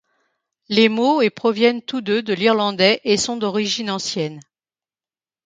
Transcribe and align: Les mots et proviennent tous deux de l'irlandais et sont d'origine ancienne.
Les 0.67 0.89
mots 0.89 1.21
et 1.21 1.29
proviennent 1.29 1.83
tous 1.83 2.01
deux 2.01 2.23
de 2.23 2.33
l'irlandais 2.33 3.01
et 3.03 3.17
sont 3.17 3.37
d'origine 3.37 3.91
ancienne. 3.91 4.39